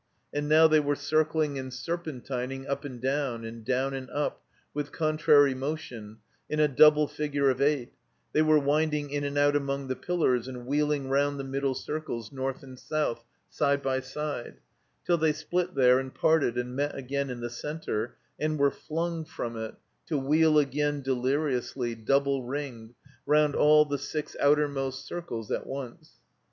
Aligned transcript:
And 0.33 0.49
now 0.49 0.67
they 0.67 0.79
were 0.79 0.95
circUng 0.95 1.59
and 1.59 1.71
serpentining 1.71 2.65
up 2.67 2.83
and 2.85 2.99
down, 2.99 3.45
and 3.45 3.63
down 3.63 3.93
and 3.93 4.09
up, 4.09 4.41
with 4.73 4.91
contrary 4.91 5.53
motion, 5.53 6.17
in 6.49 6.59
a 6.59 6.67
double 6.67 7.07
figure 7.07 7.51
of 7.51 7.61
eight; 7.61 7.93
they 8.33 8.41
were 8.41 8.57
winding 8.57 9.11
in 9.11 9.23
and 9.23 9.37
out 9.37 9.55
among 9.55 9.89
the 9.89 9.95
pillars 9.95 10.47
and 10.47 10.65
wheeling 10.65 11.07
round 11.09 11.39
the 11.39 11.43
middle 11.43 11.75
circles 11.75 12.31
north 12.31 12.63
and 12.63 12.79
south, 12.79 13.23
side 13.47 13.83
by 13.83 13.99
side, 13.99 14.59
till 15.05 15.19
they 15.19 15.33
spUt 15.33 15.75
there 15.75 15.99
and 15.99 16.15
parted 16.15 16.55
28 16.55 16.55
THE 16.55 16.61
COMBINED 16.63 16.75
MAZE 16.77 16.85
and 16.89 16.93
met 16.95 16.97
again 16.97 17.29
in 17.29 17.39
the 17.41 17.49
center 17.51 18.15
and 18.39 18.57
were 18.57 18.71
flung 18.71 19.23
from 19.23 19.55
it, 19.55 19.75
to 20.07 20.17
wheel 20.17 20.57
again 20.57 21.01
deliriously, 21.03 21.93
double 21.93 22.41
ringed, 22.43 22.95
round 23.27 23.53
all 23.55 23.85
the 23.85 23.99
six 23.99 24.35
outermost 24.39 25.05
circles 25.05 25.51
at 25.51 25.67
once. 25.67 26.13